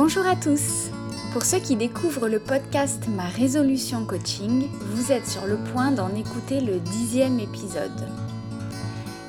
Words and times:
Bonjour 0.00 0.28
à 0.28 0.36
tous 0.36 0.92
Pour 1.32 1.44
ceux 1.44 1.58
qui 1.58 1.74
découvrent 1.74 2.28
le 2.28 2.38
podcast 2.38 3.08
Ma 3.08 3.24
résolution 3.24 4.04
coaching, 4.04 4.68
vous 4.80 5.10
êtes 5.10 5.26
sur 5.26 5.44
le 5.44 5.56
point 5.72 5.90
d'en 5.90 6.14
écouter 6.14 6.60
le 6.60 6.78
dixième 6.78 7.40
épisode. 7.40 8.08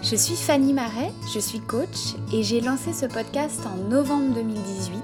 Je 0.03 0.15
suis 0.15 0.35
Fanny 0.35 0.73
Marais, 0.73 1.09
je 1.33 1.39
suis 1.39 1.59
coach 1.59 2.13
et 2.31 2.43
j'ai 2.43 2.61
lancé 2.61 2.93
ce 2.93 3.07
podcast 3.07 3.65
en 3.65 3.77
novembre 3.89 4.35
2018 4.35 5.01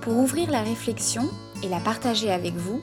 pour 0.00 0.16
ouvrir 0.16 0.48
la 0.52 0.62
réflexion 0.62 1.28
et 1.64 1.68
la 1.68 1.80
partager 1.80 2.30
avec 2.30 2.54
vous 2.54 2.80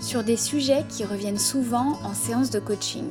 sur 0.00 0.24
des 0.24 0.38
sujets 0.38 0.86
qui 0.88 1.04
reviennent 1.04 1.36
souvent 1.36 1.98
en 2.04 2.14
séance 2.14 2.48
de 2.48 2.58
coaching. 2.58 3.10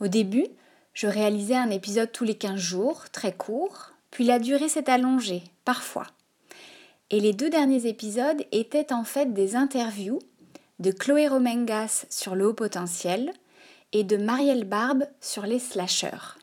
Au 0.00 0.08
début, 0.08 0.48
je 0.92 1.06
réalisais 1.06 1.54
un 1.54 1.70
épisode 1.70 2.10
tous 2.10 2.24
les 2.24 2.34
15 2.34 2.56
jours, 2.56 3.04
très 3.12 3.32
court, 3.32 3.92
puis 4.10 4.24
la 4.24 4.40
durée 4.40 4.68
s'est 4.68 4.90
allongée, 4.90 5.44
parfois. 5.64 6.08
Et 7.12 7.20
les 7.20 7.34
deux 7.34 7.50
derniers 7.50 7.86
épisodes 7.86 8.42
étaient 8.52 8.90
en 8.90 9.04
fait 9.04 9.34
des 9.34 9.54
interviews 9.54 10.18
de 10.78 10.90
Chloé 10.90 11.28
Romengas 11.28 12.06
sur 12.08 12.34
le 12.34 12.48
haut 12.48 12.54
potentiel 12.54 13.32
et 13.92 14.02
de 14.02 14.16
Marielle 14.16 14.64
Barbe 14.64 15.04
sur 15.20 15.44
les 15.44 15.58
slashers. 15.58 16.38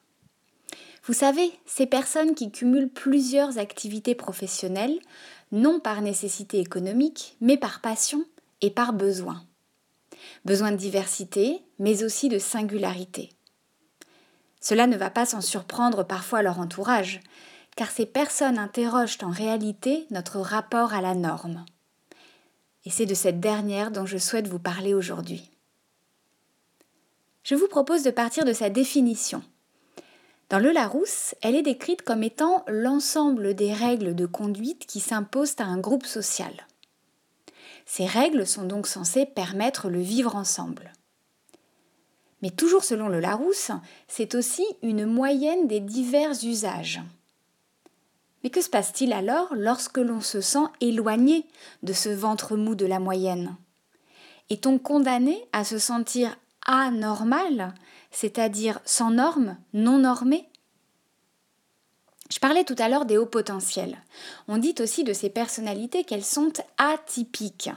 Vous 1.03 1.13
savez, 1.13 1.51
ces 1.65 1.87
personnes 1.87 2.35
qui 2.35 2.51
cumulent 2.51 2.89
plusieurs 2.89 3.57
activités 3.57 4.13
professionnelles, 4.13 4.99
non 5.51 5.79
par 5.79 6.03
nécessité 6.03 6.59
économique, 6.59 7.35
mais 7.41 7.57
par 7.57 7.81
passion 7.81 8.23
et 8.61 8.69
par 8.69 8.93
besoin. 8.93 9.43
Besoin 10.45 10.71
de 10.71 10.77
diversité, 10.77 11.63
mais 11.79 12.03
aussi 12.03 12.29
de 12.29 12.37
singularité. 12.37 13.31
Cela 14.61 14.85
ne 14.85 14.97
va 14.97 15.09
pas 15.09 15.25
s'en 15.25 15.41
surprendre 15.41 16.03
parfois 16.03 16.43
leur 16.43 16.59
entourage, 16.59 17.21
car 17.79 17.91
ces 17.91 18.05
personnes 18.05 18.57
interrogent 18.57 19.19
en 19.23 19.29
réalité 19.29 20.05
notre 20.11 20.41
rapport 20.41 20.93
à 20.93 20.99
la 20.99 21.15
norme. 21.15 21.63
Et 22.83 22.89
c'est 22.89 23.05
de 23.05 23.13
cette 23.13 23.39
dernière 23.39 23.89
dont 23.89 24.05
je 24.05 24.17
souhaite 24.17 24.49
vous 24.49 24.59
parler 24.59 24.93
aujourd'hui. 24.93 25.49
Je 27.43 27.55
vous 27.55 27.69
propose 27.69 28.03
de 28.03 28.11
partir 28.11 28.43
de 28.43 28.51
sa 28.51 28.69
définition. 28.69 29.41
Dans 30.49 30.59
le 30.59 30.73
Larousse, 30.73 31.35
elle 31.41 31.55
est 31.55 31.61
décrite 31.61 32.01
comme 32.01 32.21
étant 32.21 32.65
l'ensemble 32.67 33.53
des 33.53 33.71
règles 33.71 34.13
de 34.13 34.25
conduite 34.25 34.85
qui 34.85 34.99
s'imposent 34.99 35.55
à 35.59 35.63
un 35.63 35.77
groupe 35.77 36.05
social. 36.05 36.67
Ces 37.85 38.07
règles 38.07 38.45
sont 38.45 38.65
donc 38.65 38.87
censées 38.87 39.25
permettre 39.25 39.87
le 39.87 40.01
vivre 40.01 40.35
ensemble. 40.35 40.91
Mais 42.41 42.49
toujours 42.49 42.83
selon 42.83 43.07
le 43.07 43.21
Larousse, 43.21 43.71
c'est 44.09 44.35
aussi 44.35 44.65
une 44.81 45.05
moyenne 45.05 45.69
des 45.69 45.79
divers 45.79 46.43
usages. 46.43 46.99
Mais 48.43 48.49
que 48.49 48.61
se 48.61 48.69
passe-t-il 48.69 49.13
alors 49.13 49.53
lorsque 49.55 49.97
l'on 49.97 50.21
se 50.21 50.41
sent 50.41 50.65
éloigné 50.81 51.45
de 51.83 51.93
ce 51.93 52.09
ventre 52.09 52.55
mou 52.55 52.75
de 52.75 52.85
la 52.85 52.99
moyenne? 52.99 53.55
Est-on 54.49 54.79
condamné 54.79 55.45
à 55.51 55.63
se 55.63 55.77
sentir 55.77 56.35
anormal, 56.65 57.73
c'est-à-dire 58.11 58.79
sans 58.85 59.11
normes, 59.11 59.57
non 59.73 59.99
normé 59.99 60.47
Je 62.31 62.39
parlais 62.39 62.63
tout 62.63 62.75
à 62.77 62.89
l'heure 62.89 63.05
des 63.05 63.17
hauts 63.17 63.25
potentiels. 63.25 63.97
On 64.47 64.57
dit 64.57 64.75
aussi 64.79 65.03
de 65.03 65.13
ces 65.13 65.29
personnalités 65.29 66.03
qu'elles 66.03 66.23
sont 66.23 66.53
atypiques, 66.77 67.69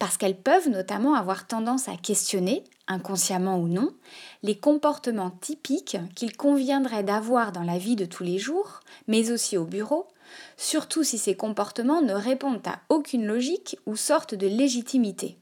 parce 0.00 0.16
qu'elles 0.16 0.40
peuvent 0.40 0.70
notamment 0.70 1.14
avoir 1.14 1.46
tendance 1.46 1.86
à 1.86 1.96
questionner, 1.96 2.64
inconsciemment 2.88 3.58
ou 3.58 3.68
non, 3.68 3.94
les 4.42 4.58
comportements 4.58 5.30
typiques 5.30 5.98
qu'il 6.16 6.34
conviendrait 6.38 7.04
d'avoir 7.04 7.52
dans 7.52 7.62
la 7.62 7.76
vie 7.76 7.96
de 7.96 8.06
tous 8.06 8.24
les 8.24 8.38
jours, 8.38 8.80
mais 9.08 9.30
aussi 9.30 9.58
au 9.58 9.66
bureau, 9.66 10.08
surtout 10.56 11.04
si 11.04 11.18
ces 11.18 11.36
comportements 11.36 12.00
ne 12.00 12.14
répondent 12.14 12.66
à 12.66 12.80
aucune 12.88 13.26
logique 13.26 13.76
ou 13.84 13.94
sorte 13.94 14.34
de 14.34 14.46
légitimité. 14.46 15.36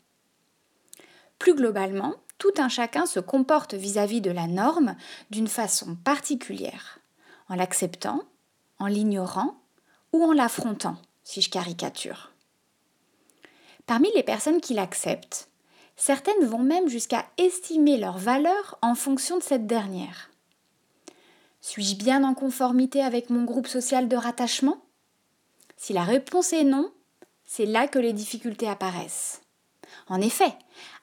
Plus 1.39 1.55
globalement, 1.55 2.17
tout 2.39 2.55
un 2.59 2.69
chacun 2.69 3.07
se 3.07 3.21
comporte 3.21 3.75
vis-à-vis 3.75 4.21
de 4.21 4.33
la 4.33 4.49
norme 4.49 4.97
d'une 5.31 5.47
façon 5.47 5.95
particulière, 5.95 6.99
en 7.49 7.55
l'acceptant, 7.55 8.25
en 8.81 8.89
l'ignorant 8.89 9.63
ou 10.13 10.25
en 10.25 10.33
l'affrontant, 10.33 10.97
si 11.23 11.43
je 11.43 11.49
caricature. 11.49 12.28
Parmi 13.89 14.09
les 14.15 14.23
personnes 14.23 14.61
qui 14.61 14.75
l'acceptent, 14.75 15.49
Certaines 16.01 16.45
vont 16.45 16.63
même 16.63 16.89
jusqu'à 16.89 17.27
estimer 17.39 17.99
leur 17.99 18.19
valeur 18.19 18.79
en 18.83 18.95
fonction 18.95 19.37
de 19.37 19.43
cette 19.43 19.67
dernière. 19.67 20.31
Suis-je 21.61 21.97
bien 21.97 22.23
en 22.23 22.35
conformité 22.35 23.03
avec 23.03 23.31
mon 23.31 23.43
groupe 23.43 23.67
social 23.67 24.09
de 24.09 24.15
rattachement? 24.15 24.81
Si 25.77 25.93
la 25.93 26.05
réponse 26.05 26.53
est 26.53 26.63
non, 26.63 26.93
c'est 27.45 27.67
là 27.67 27.89
que 27.89 27.99
les 27.99 28.13
difficultés 28.13 28.69
apparaissent. 28.69 29.43
En 30.07 30.21
effet, 30.21 30.55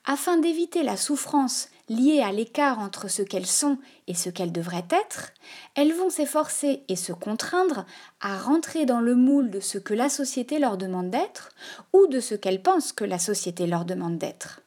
afin 0.05 0.37
d'éviter 0.37 0.81
la 0.81 0.95
souffrance 0.95 1.67
liée 1.89 2.21
à 2.21 2.31
l'écart 2.31 2.79
entre 2.79 3.07
ce 3.07 3.21
qu'elles 3.21 3.45
sont 3.45 3.77
et 4.07 4.13
ce 4.13 4.29
qu'elles 4.29 4.51
devraient 4.51 4.87
être, 4.89 5.31
elles 5.75 5.93
vont 5.93 6.09
s'efforcer 6.09 6.83
et 6.87 6.95
se 6.95 7.13
contraindre 7.13 7.85
à 8.21 8.37
rentrer 8.37 8.85
dans 8.85 9.01
le 9.01 9.15
moule 9.15 9.49
de 9.51 9.59
ce 9.59 9.77
que 9.77 9.93
la 9.93 10.09
société 10.09 10.59
leur 10.59 10.77
demande 10.77 11.09
d'être 11.09 11.49
ou 11.93 12.07
de 12.07 12.19
ce 12.19 12.35
qu'elles 12.35 12.61
pensent 12.61 12.93
que 12.93 13.05
la 13.05 13.19
société 13.19 13.67
leur 13.67 13.85
demande 13.85 14.17
d'être. 14.17 14.61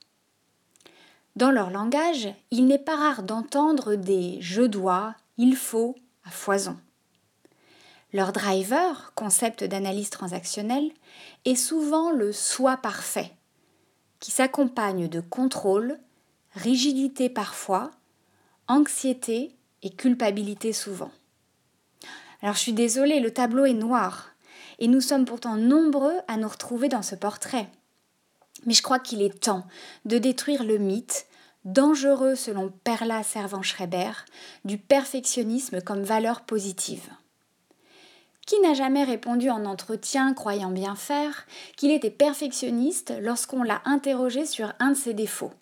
Dans 1.37 1.51
leur 1.51 1.71
langage, 1.71 2.29
il 2.51 2.67
n'est 2.67 2.79
pas 2.79 2.97
rare 2.97 3.23
d'entendre 3.23 3.95
des 3.95 4.39
je 4.41 4.63
dois, 4.63 5.15
il 5.37 5.57
faut 5.57 5.95
à 6.25 6.31
foison. 6.31 6.77
Leur 8.13 8.33
driver, 8.33 9.13
concept 9.15 9.65
d'analyse 9.65 10.11
transactionnelle, 10.11 10.91
est 11.45 11.55
souvent 11.55 12.11
le 12.11 12.33
soi 12.33 12.77
parfait, 12.79 13.33
qui 14.19 14.31
s'accompagne 14.31 15.09
de 15.09 15.21
contrôle, 15.21 15.99
rigidité 16.55 17.29
parfois, 17.29 17.91
anxiété 18.67 19.55
et 19.83 19.91
culpabilité 19.91 20.73
souvent. 20.73 21.11
Alors 22.43 22.55
je 22.55 22.61
suis 22.61 22.73
désolée, 22.73 23.21
le 23.21 23.33
tableau 23.33 23.65
est 23.65 23.73
noir, 23.73 24.31
et 24.79 24.89
nous 24.89 25.01
sommes 25.01 25.25
pourtant 25.25 25.57
nombreux 25.57 26.17
à 26.29 26.37
nous 26.37 26.49
retrouver 26.49 26.89
dans 26.89 27.03
ce 27.03 27.15
portrait. 27.15 27.69
Mais 28.67 28.75
je 28.75 28.83
crois 28.83 28.99
qu'il 28.99 29.23
est 29.23 29.41
temps 29.41 29.67
de 30.05 30.19
détruire 30.19 30.65
le 30.65 30.79
mythe, 30.79 31.27
dangereux 31.65 32.35
selon 32.35 32.73
Perla 32.85 33.23
Servan-Schreiber, 33.23 34.13
du 34.65 34.79
perfectionnisme 34.79 35.81
comme 35.81 36.03
valeur 36.03 36.43
positive. 36.43 37.09
Qui 38.47 38.59
n'a 38.61 38.73
jamais 38.73 39.05
répondu 39.05 39.51
en 39.51 39.67
entretien, 39.67 40.33
croyant 40.33 40.71
bien 40.71 40.95
faire, 40.95 41.47
qu'il 41.77 41.91
était 41.91 42.11
perfectionniste 42.11 43.13
lorsqu'on 43.21 43.63
l'a 43.63 43.83
interrogé 43.85 44.47
sur 44.47 44.73
un 44.79 44.93
de 44.93 44.97
ses 44.97 45.13
défauts? 45.13 45.53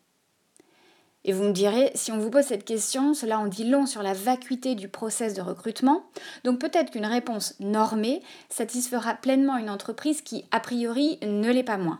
Et 1.28 1.32
vous 1.32 1.42
me 1.42 1.52
direz, 1.52 1.90
si 1.96 2.12
on 2.12 2.18
vous 2.18 2.30
pose 2.30 2.44
cette 2.44 2.64
question, 2.64 3.12
cela 3.12 3.40
en 3.40 3.48
dit 3.48 3.64
long 3.64 3.84
sur 3.84 4.00
la 4.00 4.12
vacuité 4.12 4.76
du 4.76 4.86
process 4.86 5.34
de 5.34 5.42
recrutement, 5.42 6.04
donc 6.44 6.60
peut-être 6.60 6.92
qu'une 6.92 7.04
réponse 7.04 7.56
normée 7.58 8.22
satisfera 8.48 9.14
pleinement 9.14 9.58
une 9.58 9.68
entreprise 9.68 10.22
qui, 10.22 10.44
a 10.52 10.60
priori, 10.60 11.18
ne 11.22 11.50
l'est 11.50 11.64
pas 11.64 11.78
moins. 11.78 11.98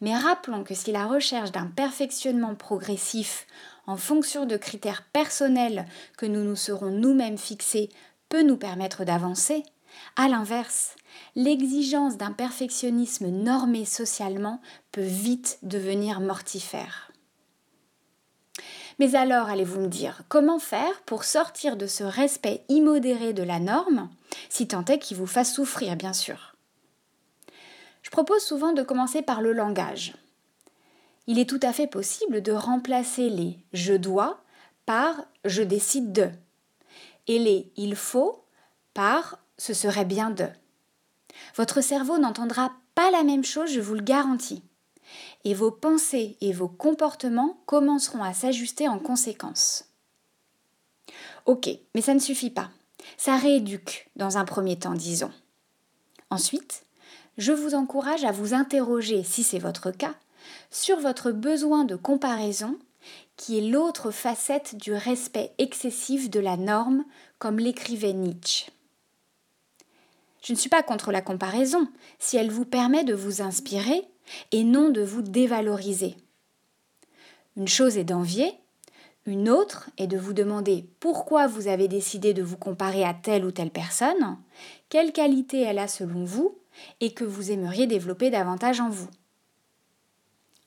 Mais 0.00 0.16
rappelons 0.16 0.64
que 0.64 0.74
si 0.74 0.90
la 0.90 1.06
recherche 1.06 1.52
d'un 1.52 1.66
perfectionnement 1.66 2.54
progressif 2.54 3.46
en 3.86 3.98
fonction 3.98 4.46
de 4.46 4.56
critères 4.56 5.04
personnels 5.12 5.84
que 6.16 6.24
nous 6.24 6.42
nous 6.42 6.56
serons 6.56 6.90
nous-mêmes 6.90 7.38
fixés 7.38 7.90
peut 8.30 8.42
nous 8.42 8.56
permettre 8.56 9.04
d'avancer, 9.04 9.64
à 10.16 10.28
l'inverse, 10.28 10.96
l'exigence 11.36 12.16
d'un 12.16 12.32
perfectionnisme 12.32 13.28
normé 13.28 13.84
socialement 13.84 14.62
peut 14.92 15.02
vite 15.02 15.58
devenir 15.62 16.20
mortifère. 16.20 17.09
Mais 19.00 19.14
alors, 19.14 19.48
allez-vous 19.48 19.80
me 19.80 19.88
dire, 19.88 20.24
comment 20.28 20.58
faire 20.58 21.00
pour 21.06 21.24
sortir 21.24 21.78
de 21.78 21.86
ce 21.86 22.04
respect 22.04 22.62
immodéré 22.68 23.32
de 23.32 23.42
la 23.42 23.58
norme, 23.58 24.10
si 24.50 24.68
tant 24.68 24.84
est 24.84 24.98
qu'il 24.98 25.16
vous 25.16 25.26
fasse 25.26 25.54
souffrir, 25.54 25.96
bien 25.96 26.12
sûr? 26.12 26.54
Je 28.02 28.10
propose 28.10 28.42
souvent 28.42 28.74
de 28.74 28.82
commencer 28.82 29.22
par 29.22 29.40
le 29.40 29.54
langage. 29.54 30.12
Il 31.26 31.38
est 31.38 31.48
tout 31.48 31.60
à 31.62 31.72
fait 31.72 31.86
possible 31.86 32.42
de 32.42 32.52
remplacer 32.52 33.30
les 33.30 33.56
je 33.72 33.94
dois 33.94 34.42
par 34.84 35.14
je 35.46 35.62
décide 35.62 36.12
de 36.12 36.28
et 37.26 37.38
les 37.38 37.72
il 37.76 37.96
faut 37.96 38.44
par 38.92 39.38
ce 39.56 39.72
serait 39.72 40.04
bien 40.04 40.28
de. 40.28 40.46
Votre 41.56 41.80
cerveau 41.80 42.18
n'entendra 42.18 42.72
pas 42.94 43.10
la 43.10 43.22
même 43.22 43.44
chose, 43.44 43.72
je 43.72 43.80
vous 43.80 43.94
le 43.94 44.02
garantis. 44.02 44.62
Et 45.44 45.54
vos 45.54 45.70
pensées 45.70 46.36
et 46.40 46.52
vos 46.52 46.68
comportements 46.68 47.58
commenceront 47.66 48.22
à 48.22 48.34
s'ajuster 48.34 48.88
en 48.88 48.98
conséquence. 48.98 49.84
Ok, 51.46 51.68
mais 51.94 52.02
ça 52.02 52.14
ne 52.14 52.18
suffit 52.18 52.50
pas. 52.50 52.70
Ça 53.16 53.36
rééduque 53.36 54.10
dans 54.16 54.36
un 54.36 54.44
premier 54.44 54.78
temps, 54.78 54.94
disons. 54.94 55.32
Ensuite, 56.28 56.84
je 57.38 57.52
vous 57.52 57.74
encourage 57.74 58.24
à 58.24 58.32
vous 58.32 58.54
interroger, 58.54 59.22
si 59.22 59.42
c'est 59.42 59.58
votre 59.58 59.90
cas, 59.90 60.14
sur 60.70 61.00
votre 61.00 61.32
besoin 61.32 61.84
de 61.84 61.96
comparaison, 61.96 62.78
qui 63.36 63.58
est 63.58 63.68
l'autre 63.68 64.10
facette 64.10 64.76
du 64.76 64.92
respect 64.92 65.52
excessif 65.58 66.28
de 66.28 66.40
la 66.40 66.56
norme, 66.56 67.04
comme 67.38 67.58
l'écrivait 67.58 68.12
Nietzsche. 68.12 68.70
Je 70.42 70.52
ne 70.52 70.58
suis 70.58 70.70
pas 70.70 70.82
contre 70.82 71.12
la 71.12 71.22
comparaison 71.22 71.88
si 72.18 72.36
elle 72.36 72.50
vous 72.50 72.64
permet 72.64 73.04
de 73.04 73.14
vous 73.14 73.42
inspirer 73.42 74.06
et 74.52 74.64
non 74.64 74.90
de 74.90 75.02
vous 75.02 75.22
dévaloriser. 75.22 76.16
Une 77.56 77.68
chose 77.68 77.96
est 77.96 78.04
d'envier, 78.04 78.54
une 79.26 79.50
autre 79.50 79.90
est 79.98 80.06
de 80.06 80.18
vous 80.18 80.32
demander 80.32 80.86
pourquoi 80.98 81.46
vous 81.46 81.68
avez 81.68 81.88
décidé 81.88 82.32
de 82.32 82.42
vous 82.42 82.56
comparer 82.56 83.04
à 83.04 83.14
telle 83.14 83.44
ou 83.44 83.50
telle 83.50 83.70
personne, 83.70 84.38
quelle 84.88 85.12
qualité 85.12 85.60
elle 85.60 85.78
a 85.78 85.88
selon 85.88 86.24
vous 86.24 86.56
et 87.00 87.12
que 87.12 87.24
vous 87.24 87.50
aimeriez 87.50 87.86
développer 87.86 88.30
davantage 88.30 88.80
en 88.80 88.88
vous. 88.88 89.08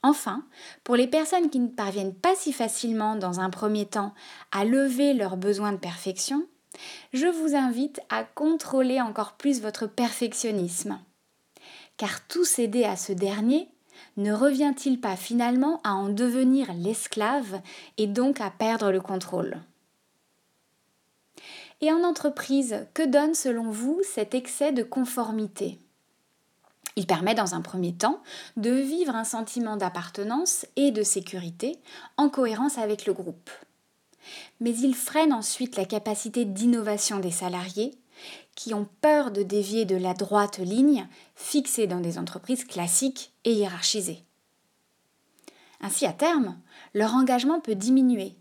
Enfin, 0.03 0.43
pour 0.83 0.95
les 0.97 1.07
personnes 1.07 1.49
qui 1.49 1.59
ne 1.59 1.67
parviennent 1.67 2.13
pas 2.13 2.35
si 2.35 2.51
facilement 2.51 3.15
dans 3.15 3.39
un 3.39 3.49
premier 3.49 3.85
temps 3.85 4.13
à 4.51 4.65
lever 4.65 5.13
leurs 5.13 5.37
besoins 5.37 5.71
de 5.71 5.77
perfection, 5.77 6.45
je 7.13 7.27
vous 7.27 7.55
invite 7.55 8.01
à 8.09 8.23
contrôler 8.23 8.99
encore 8.99 9.33
plus 9.33 9.61
votre 9.61 9.87
perfectionnisme. 9.87 10.99
Car 11.97 12.25
tout 12.27 12.45
céder 12.45 12.83
à 12.83 12.95
ce 12.95 13.13
dernier 13.13 13.69
ne 14.17 14.33
revient-il 14.33 14.99
pas 14.99 15.15
finalement 15.15 15.79
à 15.83 15.93
en 15.93 16.09
devenir 16.09 16.73
l'esclave 16.73 17.61
et 17.97 18.07
donc 18.07 18.41
à 18.41 18.49
perdre 18.49 18.91
le 18.91 19.01
contrôle? 19.01 19.59
Et 21.81 21.91
en 21.91 22.03
entreprise, 22.03 22.87
que 22.93 23.05
donne 23.05 23.35
selon 23.35 23.69
vous 23.69 24.01
cet 24.03 24.33
excès 24.33 24.71
de 24.71 24.83
conformité? 24.83 25.79
Il 26.95 27.07
permet 27.07 27.33
dans 27.35 27.55
un 27.55 27.61
premier 27.61 27.93
temps 27.93 28.21
de 28.55 28.69
vivre 28.69 29.15
un 29.15 29.23
sentiment 29.23 29.77
d'appartenance 29.77 30.65
et 30.75 30.91
de 30.91 31.03
sécurité 31.03 31.79
en 32.17 32.29
cohérence 32.29 32.77
avec 32.77 33.05
le 33.05 33.13
groupe. 33.13 33.49
Mais 34.59 34.71
il 34.71 34.95
freine 34.95 35.33
ensuite 35.33 35.75
la 35.75 35.85
capacité 35.85 36.45
d'innovation 36.45 37.19
des 37.19 37.31
salariés 37.31 37.95
qui 38.55 38.73
ont 38.73 38.87
peur 39.01 39.31
de 39.31 39.43
dévier 39.43 39.85
de 39.85 39.95
la 39.95 40.13
droite 40.13 40.59
ligne 40.59 41.07
fixée 41.35 41.87
dans 41.87 41.99
des 41.99 42.17
entreprises 42.17 42.65
classiques 42.65 43.33
et 43.45 43.53
hiérarchisées. 43.53 44.23
Ainsi, 45.81 46.05
à 46.05 46.13
terme, 46.13 46.57
leur 46.93 47.13
engagement 47.13 47.59
peut 47.59 47.75
diminuer, 47.75 48.35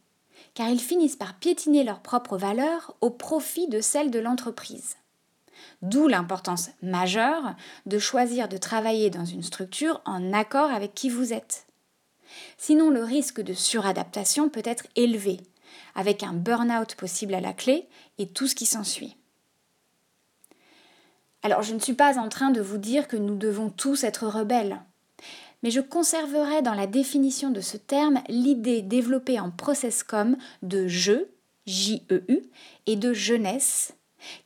car 0.55 0.69
ils 0.69 0.81
finissent 0.81 1.17
par 1.17 1.35
piétiner 1.35 1.83
leurs 1.83 2.01
propres 2.01 2.37
valeurs 2.37 2.95
au 3.01 3.11
profit 3.11 3.69
de 3.69 3.81
celles 3.81 4.11
de 4.11 4.19
l'entreprise. 4.19 4.97
D'où 5.81 6.07
l'importance 6.09 6.71
majeure 6.83 7.55
de 7.87 7.99
choisir 7.99 8.49
de 8.49 8.57
travailler 8.57 9.11
dans 9.11 9.25
une 9.25 9.43
structure 9.43 10.01
en 10.05 10.33
accord 10.33 10.71
avec 10.71 10.95
qui 10.95 11.09
vous 11.09 11.33
êtes. 11.33 11.67
Sinon, 12.59 12.91
le 12.91 13.03
risque 13.03 13.41
de 13.41 13.53
suradaptation 13.53 14.49
peut 14.49 14.63
être 14.65 14.87
élevé 14.97 15.41
avec 15.95 16.23
un 16.23 16.33
burn-out 16.33 16.95
possible 16.95 17.35
à 17.35 17.41
la 17.41 17.53
clé 17.53 17.89
et 18.19 18.29
tout 18.29 18.47
ce 18.47 18.55
qui 18.55 18.67
s'ensuit. 18.67 19.17
Alors 21.43 21.63
je 21.63 21.75
ne 21.75 21.81
suis 21.81 21.95
pas 21.95 22.19
en 22.19 22.29
train 22.29 22.51
de 22.51 22.61
vous 22.61 22.79
dire 22.79 23.09
que 23.09 23.17
nous 23.17 23.37
devons 23.37 23.69
tous 23.69 24.05
être 24.05 24.27
rebelles, 24.27 24.81
mais 25.63 25.71
je 25.71 25.81
conserverai 25.81 26.63
dans 26.63 26.75
la 26.75 26.87
définition 26.87 27.51
de 27.51 27.61
ce 27.61 27.77
terme 27.77 28.21
l'idée 28.29 28.83
développée 28.83 29.41
en 29.41 29.51
ProcessCom 29.51 30.37
de 30.63 30.87
jeu, 30.87 31.35
J-E-U, 31.67 32.43
et 32.87 32.97
de 32.97 33.13
jeunesse, 33.13 33.95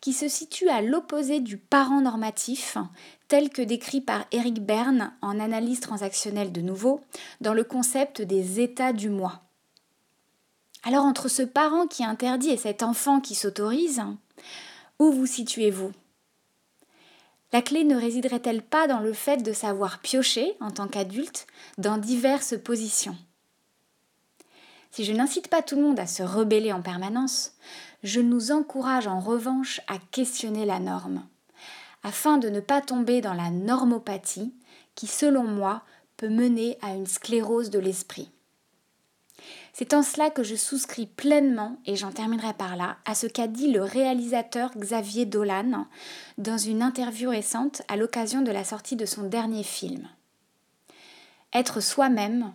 qui 0.01 0.13
se 0.13 0.29
situe 0.29 0.69
à 0.69 0.81
l'opposé 0.81 1.41
du 1.41 1.59
parent 1.59 2.01
normatif, 2.01 2.79
tel 3.29 3.51
que 3.51 3.63
décrit 3.63 4.01
par 4.01 4.25
Eric 4.33 4.65
Berne 4.65 5.13
en 5.21 5.39
analyse 5.39 5.81
transactionnelle 5.81 6.53
de 6.53 6.61
nouveau, 6.61 7.01
dans 7.41 7.55
le 7.55 7.65
concept 7.65 8.23
des 8.23 8.61
états 8.61 8.93
du 8.93 9.11
moi. 9.11 9.43
Alors 10.83 11.05
entre 11.05 11.29
ce 11.29 11.43
parent 11.43 11.87
qui 11.87 12.05
interdit 12.05 12.51
et 12.51 12.57
cet 12.57 12.83
enfant 12.83 13.21
qui 13.21 13.35
s'autorise, 13.35 14.03
où 14.99 15.11
vous 15.11 15.27
situez-vous? 15.27 15.93
La 17.53 17.63
clé 17.63 17.85
ne 17.85 17.97
résiderait-elle 17.97 18.63
pas 18.63 18.89
dans 18.89 19.01
le 19.01 19.13
fait 19.13 19.43
de 19.43 19.53
savoir 19.53 20.01
piocher, 20.01 20.55
en 20.61 20.71
tant 20.71 20.89
qu'adulte, 20.89 21.47
dans 21.79 21.97
diverses 21.97 22.55
positions? 22.59 23.17
Si 24.91 25.05
je 25.05 25.13
n'incite 25.13 25.49
pas 25.49 25.63
tout 25.63 25.77
le 25.77 25.83
monde 25.83 26.01
à 26.01 26.07
se 26.07 26.23
rebeller 26.23 26.73
en 26.73 26.83
permanence, 26.83 27.53
je 28.03 28.21
nous 28.21 28.51
encourage 28.51 29.07
en 29.07 29.21
revanche 29.21 29.81
à 29.89 29.99
questionner 30.11 30.65
la 30.65 30.81
norme, 30.81 31.27
afin 32.03 32.39
de 32.39 32.49
ne 32.49 32.61
pas 32.61 32.81
tomber 32.81 33.21
dans 33.21 33.35
la 33.35 33.51
normopathie 33.51 34.55
qui, 34.95 35.07
selon 35.07 35.45
moi, 35.45 35.83
peut 36.17 36.29
mener 36.29 36.79
à 36.83 36.95
une 36.95 37.07
sclérose 37.07 37.71
de 37.71 37.79
l'esprit. 37.79 38.31
C'est 39.73 39.95
en 39.95 40.03
cela 40.03 40.31
que 40.31 40.43
je 40.43 40.55
souscris 40.55 41.07
pleinement, 41.07 41.79
et 41.87 41.97
j'en 41.97 42.13
terminerai 42.13 42.55
par 42.55 42.77
là, 42.77 42.97
à 43.05 43.15
ce 43.15 43.27
qu'a 43.27 43.47
dit 43.47 43.71
le 43.71 43.83
réalisateur 43.83 44.71
Xavier 44.77 45.27
Dolan 45.27 45.87
dans 46.39 46.59
une 46.59 46.83
interview 46.83 47.31
récente 47.31 47.83
à 47.89 47.97
l'occasion 47.97 48.43
de 48.43 48.53
la 48.53 48.65
sortie 48.65 48.97
de 48.97 49.07
son 49.07 49.25
dernier 49.25 49.63
film. 49.63 50.09
Être 51.53 51.81
soi-même, 51.81 52.53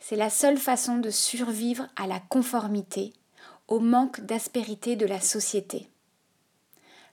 c'est 0.00 0.16
la 0.16 0.30
seule 0.30 0.58
façon 0.58 0.98
de 0.98 1.10
survivre 1.10 1.86
à 1.96 2.06
la 2.06 2.20
conformité, 2.20 3.12
au 3.68 3.80
manque 3.80 4.20
d'aspérité 4.20 4.96
de 4.96 5.06
la 5.06 5.20
société. 5.20 5.88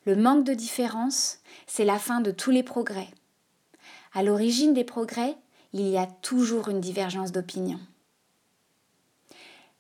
Le 0.05 0.15
manque 0.15 0.45
de 0.45 0.53
différence, 0.53 1.39
c'est 1.67 1.85
la 1.85 1.99
fin 1.99 2.21
de 2.21 2.31
tous 2.31 2.51
les 2.51 2.63
progrès. 2.63 3.07
À 4.13 4.23
l'origine 4.23 4.73
des 4.73 4.83
progrès, 4.83 5.37
il 5.73 5.87
y 5.87 5.97
a 5.97 6.07
toujours 6.07 6.69
une 6.69 6.81
divergence 6.81 7.31
d'opinion. 7.31 7.79